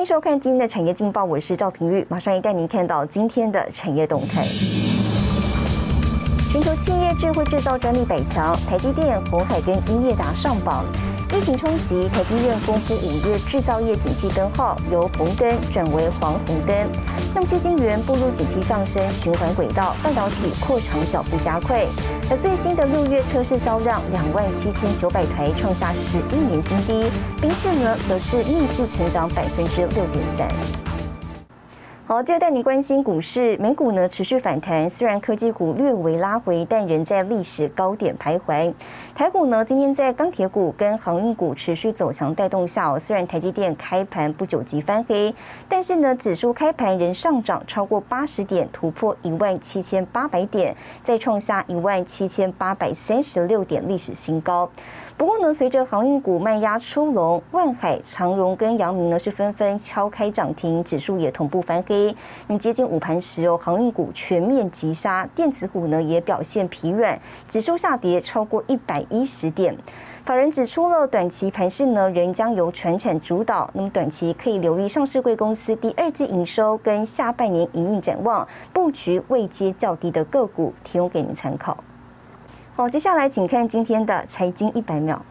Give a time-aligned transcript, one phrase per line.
[0.00, 4.46] 欢迎收看今天的产业劲报，我是赵廷玉，马上带您看到今天的产业动态。
[6.50, 10.86] 全球企业智慧制造专利百强，台积电、鸿海跟英业达上榜。
[11.32, 16.76] 疫情冲击，台积电公布五月制造业景气灯号由红灯转为黄红灯。
[17.32, 21.86] 那么，些晶圆步入景气上升循环轨道，半导体扩厂脚步加快。
[22.28, 27.08] 而最新的六月车市销量两万七千九百台，创下十一年新低。
[27.40, 30.48] 宾士呢，则是逆势成长百分之六点三。
[32.12, 38.74] 好，接着带您关心股市，美股呢持续反弹，虽然科技股略微拉回，但仍在历史高点徘徊。
[39.14, 45.32] 台股呢今天在钢铁股跟航运股持续走强带动下，虽然台积电开盘不久即翻黑，
[45.68, 54.68] 但是呢指数开盘仍上涨超过八十点，突破一万七千八百点，再创下一万七千八百三十六点历史新高。
[55.20, 62.16] 不过呢，随着航运股卖压出笼，万海、长荣跟阳明呢是纷纷敲开涨停，指数也同步翻黑。
[62.46, 69.76] 那接近午盘时哦，航运股全面急杀，电子股呢也表现疲软，指数下跌超过一百一十点。
[70.24, 81.76] 法人指出了短期盘势呢仍将由全产主导，那么短期可以留意上市贵公司第二季营收跟下半年营运展望，布局未接较低的个股，提供给您参考。
[82.80, 85.22] 好，接下来请看今天的财经一百秒。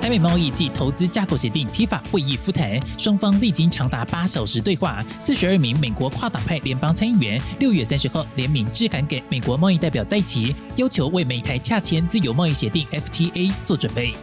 [0.00, 5.04] 台美贸易及投资架构协定 （TIFA） 会议复谈，双方历经长达八小时对话。
[5.20, 14.14] 四十二名美国跨党派联邦参议员六月三十号联名致函给美国贸易代表戴奇，要求为美台洽签自由贸易协定 （FTA） 做准备。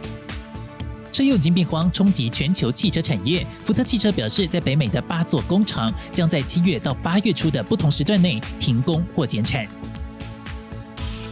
[1.18, 3.44] 车用晶片荒冲击全球汽车产业。
[3.58, 9.66] 福特汽车表示，在北美的八座工厂将在七月到八月初的不同时段内停工或减产。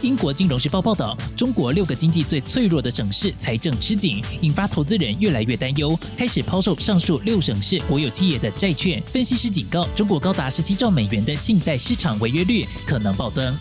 [0.01, 9.01] 英国金融时报报道，中国六个经济最脆弱的省市财政吃紧，引发投资人越来越担忧，开始抛售上述六省市国有企业的债券。
[9.03, 13.57] 分析师警告，中国高达十七兆美元的信贷市场违约率可能暴增。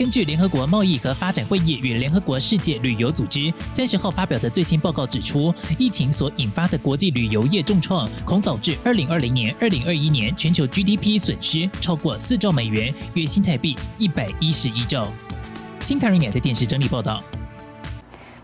[0.00, 15.06] 根据联合国贸易和发展会议与联合国世界旅游组织三十号发表的最新报告指出，疫情所引发的国际旅游业重创，恐导致二零二零年、二零二一年全球 GDP 损失超过四兆美元，约新台币一百一十一兆。
[15.80, 17.22] 新唐人亚的电视整理报道。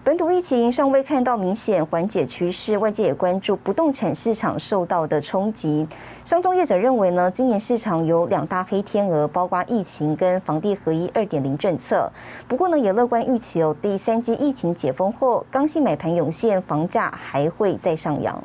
[0.06, 5.84] 本土疫情尚未看到明显缓解趋势，外界也关注不动产市场受到的冲击。
[6.24, 12.08] 商中业者认为呢，今年市场有两大黑天鹅，包括疫情跟房地合一二点零政策。
[12.46, 18.40] 不过呢，也乐观预期哦，第三季疫情解封后，刚性买盘涌现，房价还会再上扬。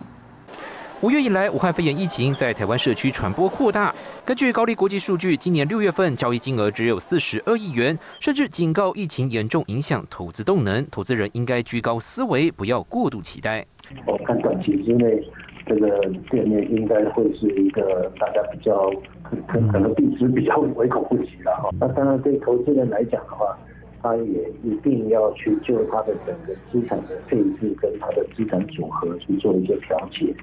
[1.02, 3.92] 五月以来，武汉肺炎疫情在台湾社区传播扩大。
[4.24, 13.66] 根据高丽国际数据，今年六月份交易金额只有四十二亿元，甚至警告疫情严重影响投资动能，投资人应该居高思维，不要过度期待。
[14.06, 15.28] 我看短期之内，
[15.66, 15.90] 这个
[16.30, 18.88] 店面应该会是一个大家比较
[19.24, 21.70] 可可能币值比较唯恐不及了哈。
[21.80, 23.58] 那当然对投资人来讲的话。
[24.02, 30.34] 他也一定要去就他的整个资产的配置跟他的资产组合去做一些调节。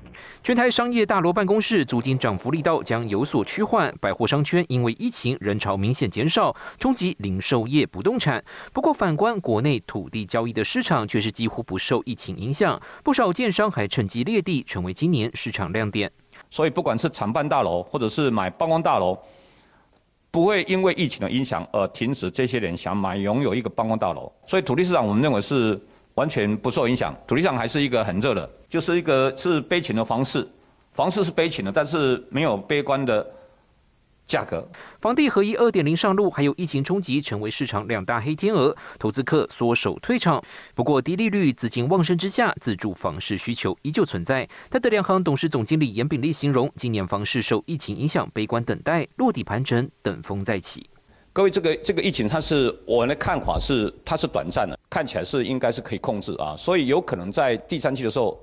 [0.42, 8.42] 全台商业大楼办公室租金涨幅力道将有所趋缓，百货商圈因为疫情人潮明显减少，冲击零售业不动产。
[8.72, 16.10] 不过反观国内土地交易的市场却是几乎不受疫情影响，不少建商还趁机裂地，成为今年市场亮点。
[16.50, 19.18] 所以不管是长办大楼或者是买办公大楼。
[20.38, 25.76] 不会因为疫情的影响而停止这些人想买拥有一个办公大楼，所以土地市场我们认为是
[26.14, 30.48] 完全不受影响，土地上还是一个很热的，就是一个是悲情的房市，
[30.92, 33.26] 房市是悲情的，但是没有悲观的。
[34.28, 34.62] 价格，
[35.00, 40.40] 房地合一二点零上路，还有疫情冲击，成为市场两大黑天鹅，投资客缩手退场。
[40.74, 44.46] 不过低利率、资金旺盛之下，自住房市需求依旧存在。
[44.70, 50.88] 泰德两行董事总经理严炳立形容，今年房市受疫情影响，悲观等待落地盘整，等风再起。
[51.32, 58.38] 各位，这个这个疫情，它是我的看法是，它是短暂的，看起来是应该是可以控制啊，所以有可能在第三季的时候，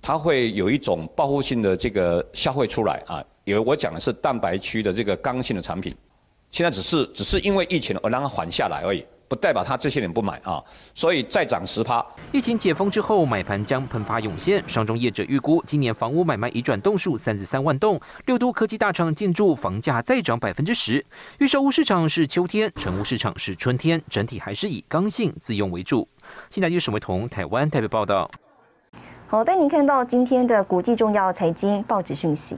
[0.00, 3.22] 它会有一种报复性的这个消费出来啊。
[3.48, 5.94] 因为我讲的是蛋白区的这个刚性的产品，
[6.50, 10.62] 现在只是只是因为疫情而让它缓下来而已，不代表他这些年不买啊，
[10.94, 12.04] 所以再涨十趴。
[12.30, 14.62] 疫情解封之后，买盘将喷发涌现。
[14.68, 21.02] 商中业者预估，今年房屋买卖已转动数三十三万栋，六都科技大厂进驻，房价再涨百分之十。
[21.38, 26.06] 预售屋市场是秋天，成屋市场是春天，整体还是以刚性自用为主。
[26.50, 28.30] 现在由沈维彤台湾台北报道。
[29.26, 32.56] 好，带您看到今天的国际重要财经报纸讯息。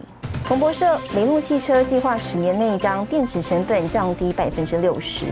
[0.51, 5.27] 彭博社，雷诺汽车计划十年内将电池成本降低百分之六十。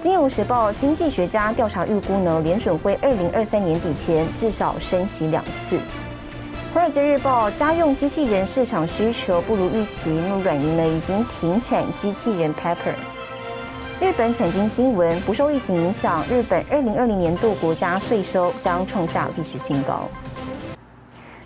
[0.00, 5.78] 金融时报经济学家调查预估呢，联准会二零二三年底前至少升息两次。
[6.74, 12.96] 华尔街日报家用机器人市场需求不如预期，那软银呢已经停产机器人 Pepper。
[14.00, 20.08] 日本产经新闻不受疫情影响，日本二零二零年度国家税收将创下历史新高。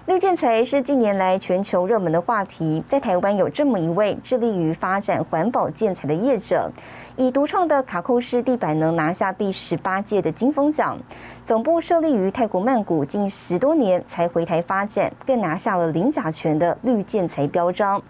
[0.09, 6.73] 绿建材是近年来全球热门的话题，在台湾有这么一位致力于发展环保建材的业者，
[7.15, 10.99] 以独创的卡扣式地板能拿下第十八届的金风奖。
[11.45, 18.01] 总部设立于泰国曼谷，近十多年才回台发展，更拿下了零甲醛的绿建材标章。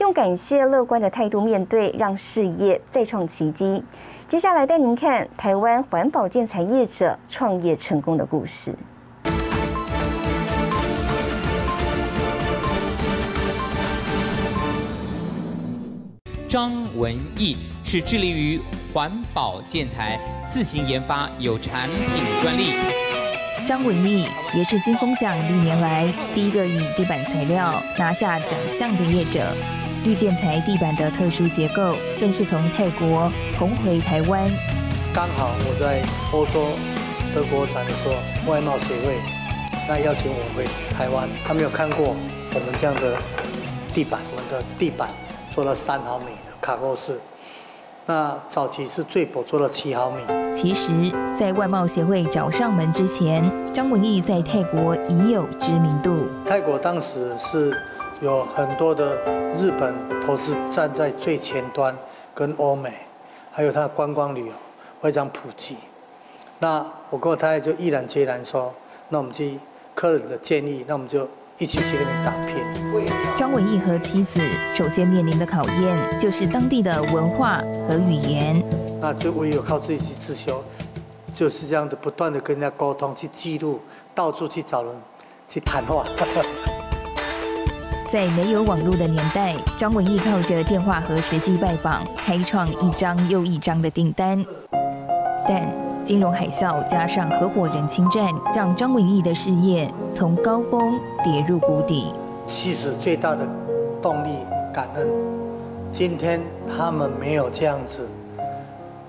[0.00, 3.84] 用感谢乐观的态度面对，让事业再创奇迹。
[4.26, 8.74] 接下来带您看台湾环保建材业者创业成功的故事。
[16.48, 18.60] 张文义是致力于
[18.92, 22.74] 环保建材，自行研发有产品专利。
[23.66, 29.52] 张文义也是金风奖历年来第一个以地板材料拿下奖项的业者。
[30.04, 34.44] 绿建材地板的特殊结构，更是从泰国红回台湾。
[35.14, 36.76] 刚好我在欧洲
[37.34, 38.14] 德国展的时候，
[38.52, 39.16] 外贸协会
[39.88, 42.14] 那邀请我回台湾，他没有看过
[42.52, 43.16] 我们这样的
[43.94, 45.08] 地板，我们的地板
[45.54, 46.52] 做了三毫米的。
[46.60, 47.20] 卡扣式，
[48.06, 50.20] 那早期是最薄做了七毫米。
[50.52, 50.92] 其实，
[51.32, 56.26] 在外贸协会找上门之前，张文义在泰国已有知名度。
[56.44, 57.72] 泰国当时是
[58.20, 59.14] 有很多的
[59.54, 61.96] 日本投资站在最前端，
[62.34, 62.92] 跟欧美，
[63.52, 64.52] 还有它观光旅游
[65.00, 65.76] 非常普及。
[66.58, 68.74] 那我跟我太太就毅然决然说，
[69.08, 69.56] 那我们去
[69.94, 71.28] 客人的建议，那我们就。
[71.58, 72.56] 一起去那边打拼。
[73.36, 74.40] 张文义和妻子
[74.74, 77.58] 首先面临的考验就是当地的文化
[77.88, 78.62] 和语言。
[79.00, 80.62] 那就唯有靠自己去自修，
[81.32, 83.80] 就是这样的不断的跟人家沟通，去记录，
[84.14, 84.92] 到处去找人
[85.46, 86.04] 去谈话。
[88.08, 94.44] 在没有网络的年代，张文义靠着电话和实际拜访，开创一张又一张的订单。
[95.46, 95.68] 但
[96.04, 102.12] 金融海啸加上合伙人侵占，让张文义的事业从高峰跌入谷底。
[102.46, 103.48] 其实最大的
[104.02, 104.36] 动力
[104.70, 105.08] 感恩，
[105.90, 108.06] 今天他们没有这样子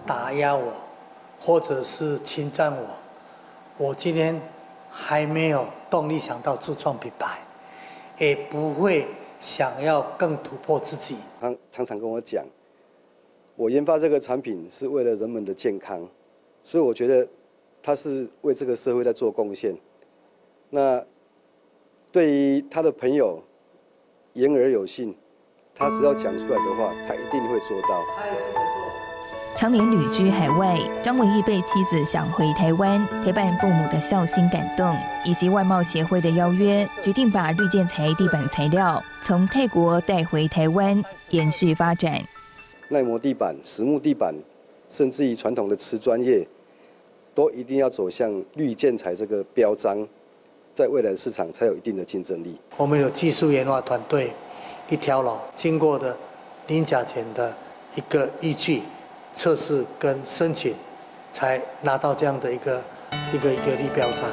[0.06, 0.72] 打压我，
[1.38, 2.84] 或者是侵占我，
[3.78, 4.40] 我今天
[4.90, 7.40] 还没有动力想到自创品牌，
[8.18, 9.06] 也不会
[9.38, 11.18] 想要更突破自己。
[11.42, 12.46] 他常常跟我讲，
[13.58, 16.00] 我研发这个产品是为了人们的健康。
[16.66, 17.26] 所以我觉得
[17.82, 19.74] 他是为这个社会在做贡献。
[20.72, 21.02] 那
[22.12, 23.42] 对于他的朋友
[24.34, 25.16] 言而有信，
[25.76, 28.04] 他只要讲出来的话，他一定会做到。
[29.56, 42.22] 常年旅居海外，张文义被妻子想回台湾陪伴父母的孝心感动，以及外贸协会的邀约，决定把绿建材地板材料从泰国带回台湾，延续发展。
[42.90, 44.36] 耐磨地板、实木地板，
[44.90, 46.46] 甚至于传统的瓷砖业。
[47.36, 50.08] 都一定要走向绿建材这个标章，
[50.74, 52.56] 在未来的市场才有一定的竞争力。
[52.78, 54.32] 我们有技术研发团队，
[54.90, 56.16] 一条龙经过的
[56.68, 57.54] 零甲醛的
[57.96, 58.82] 一个依据
[59.34, 60.74] 测试跟申请，
[61.34, 62.82] 才拿到这样的一个
[63.34, 64.32] 一个一个绿标章。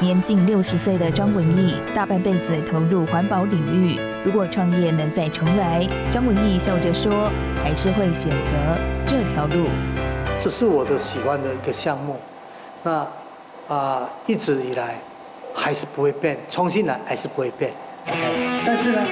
[0.00, 4.00] 年近六十岁的张文义，大半辈子投入环保领域。
[4.24, 7.30] 如果创业能再重来，张文义笑着说，
[7.62, 9.66] 还是会选择这条路。
[10.42, 12.16] 这是我的喜欢的一个项目，
[12.82, 13.06] 那
[13.68, 14.94] 啊一直以来
[15.54, 17.70] 还是不会变，重新来还是不会变。
[18.06, 19.02] 但是呢，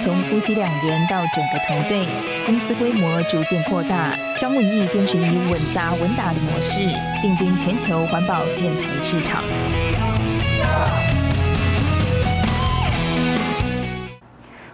[0.00, 2.08] 从夫妻两人到整个团队，
[2.46, 4.16] 公司规模逐渐扩大。
[4.38, 6.80] 张文义坚持以稳扎稳打的模式
[7.20, 9.44] 进军全球环保建材市场。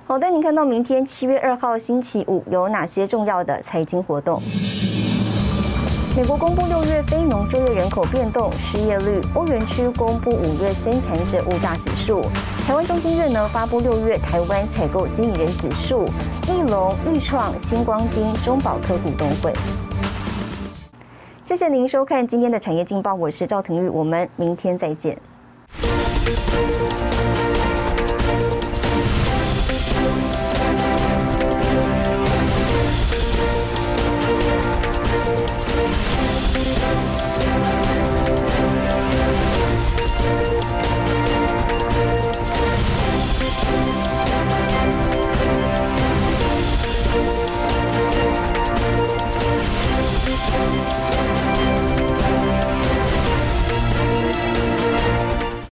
[0.06, 4.40] 好的，您看到明天七月二号星期五有哪些重要的财经活动？
[6.16, 12.22] 美国公布六月非农就业人口变动、失业率；欧元区公布五月生产者物价指数；
[12.66, 16.06] 台湾中金院呢发布六月台湾采购经理人指数；
[16.48, 19.52] 翼龙、裕创、星光金、中保科股东会。
[21.44, 25.18] 谢谢您收看今天的产业劲报，我是赵廷玉，我们明天再见。